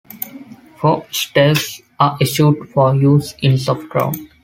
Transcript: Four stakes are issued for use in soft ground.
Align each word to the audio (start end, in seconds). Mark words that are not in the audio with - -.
Four 0.77 1.05
stakes 1.11 1.79
are 1.99 2.17
issued 2.19 2.69
for 2.69 2.95
use 2.95 3.35
in 3.43 3.59
soft 3.59 3.87
ground. 3.87 4.15